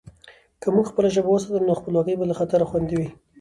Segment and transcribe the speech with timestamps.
[0.61, 3.09] که موږ خپله ژبه وساتو، نو خپلواکي به له خطره خوندي وي.